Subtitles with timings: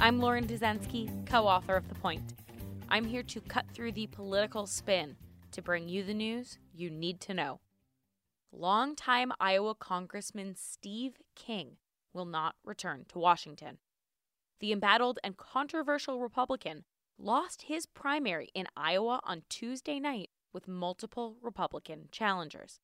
[0.00, 2.34] I'm Lauren Dezenski, co author of The Point.
[2.88, 5.16] I'm here to cut through the political spin
[5.50, 7.58] to bring you the news you need to know.
[8.52, 11.78] Longtime Iowa Congressman Steve King
[12.14, 13.78] will not return to Washington.
[14.60, 16.84] The embattled and controversial Republican
[17.18, 22.78] lost his primary in Iowa on Tuesday night with multiple Republican challengers.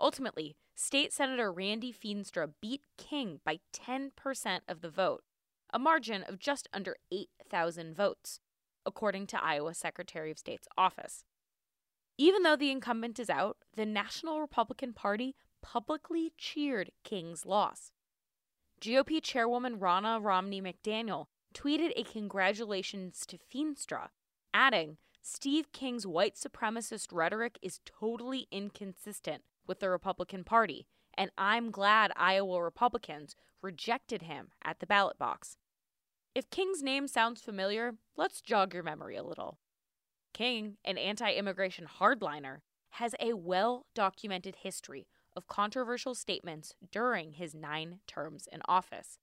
[0.00, 4.10] Ultimately, State Senator Randy Feenstra beat King by 10%
[4.68, 5.22] of the vote,
[5.76, 8.40] a margin of just under 8,000 votes,
[8.86, 11.22] according to Iowa Secretary of State's office.
[12.16, 17.92] Even though the incumbent is out, the National Republican Party publicly cheered King's loss.
[18.80, 24.08] GOP Chairwoman Ronna Romney McDaniel tweeted a congratulations to Feenstra,
[24.54, 30.86] adding, Steve King's white supremacist rhetoric is totally inconsistent with the Republican Party,
[31.18, 35.58] and I'm glad Iowa Republicans rejected him at the ballot box.
[36.36, 39.56] If King's name sounds familiar, let's jog your memory a little.
[40.34, 42.58] King, an anti immigration hardliner,
[42.90, 49.18] has a well documented history of controversial statements during his nine terms in office.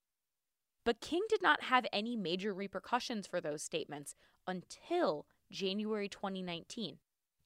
[0.84, 4.16] But King did not have any major repercussions for those statements
[4.48, 6.98] until January 2019,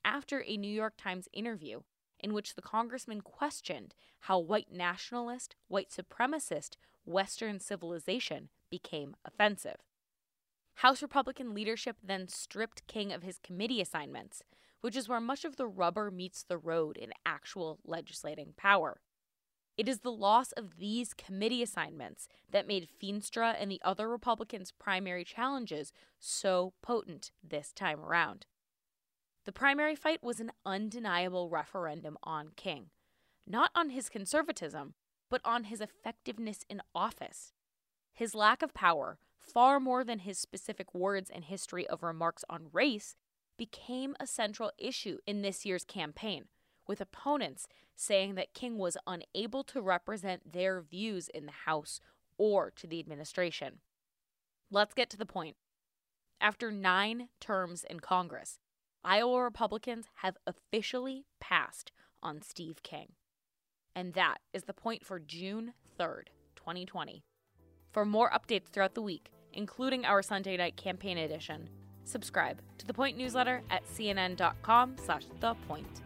[0.05, 1.81] after a New York Times interview
[2.21, 9.77] in which the congressman questioned how white nationalist, white supremacist Western civilization became offensive.
[10.75, 14.43] House Republican leadership then stripped King of his committee assignments,
[14.81, 19.01] which is where much of the rubber meets the road in actual legislating power.
[19.77, 24.71] It is the loss of these committee assignments that made Feenstra and the other Republicans'
[24.71, 28.47] primary challenges so potent this time around.
[29.45, 32.87] The primary fight was an undeniable referendum on King,
[33.45, 34.95] not on his conservatism,
[35.29, 37.53] but on his effectiveness in office.
[38.17, 42.69] His lack of power, far more than his specific words and history of remarks on
[42.73, 43.15] race,
[43.59, 46.45] became a central issue in this year's campaign,
[46.87, 51.99] with opponents saying that King was unable to represent their views in the House
[52.39, 53.81] or to the administration.
[54.71, 55.55] Let's get to the point.
[56.41, 58.57] After nine terms in Congress,
[59.03, 61.91] Iowa Republicans have officially passed
[62.23, 63.11] on Steve King.
[63.95, 67.23] And that is the point for June 3rd, 2020.
[67.97, 71.67] For more updates throughout the week, including our Sunday night campaign edition,
[72.03, 76.03] subscribe to the Point newsletter at cnn.com slash the point.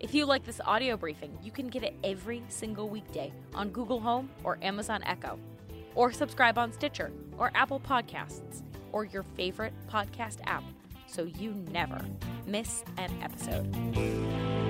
[0.00, 4.00] If you like this audio briefing, you can get it every single weekday on Google
[4.00, 5.38] Home or Amazon Echo,
[5.94, 10.64] or subscribe on Stitcher or Apple Podcasts or your favorite podcast app
[11.06, 12.04] so you never
[12.44, 14.69] miss an episode.